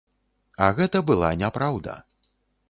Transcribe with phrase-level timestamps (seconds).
[0.67, 1.99] А гэта была няпраўда.